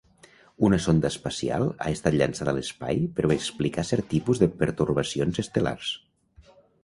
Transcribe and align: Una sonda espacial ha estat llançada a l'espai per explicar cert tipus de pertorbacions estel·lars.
Una 0.67 0.77
sonda 0.85 1.09
espacial 1.13 1.65
ha 1.87 1.91
estat 1.97 2.17
llançada 2.21 2.53
a 2.55 2.55
l'espai 2.59 3.03
per 3.19 3.27
explicar 3.37 3.85
cert 3.91 4.09
tipus 4.15 4.41
de 4.45 4.49
pertorbacions 4.63 5.43
estel·lars. 5.47 5.93